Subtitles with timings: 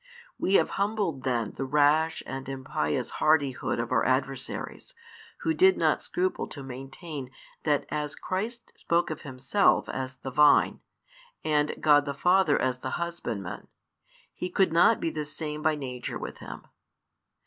[0.39, 4.95] We have humbled then the rash and impious hardihood of our adversaries,
[5.41, 7.29] who did not scruple to maintain
[7.65, 10.79] that as Christ spoke of Himself as the Vine,
[11.43, 13.67] and God the Father as the Husbandman,
[14.33, 16.63] He could not be the same by nature with Him.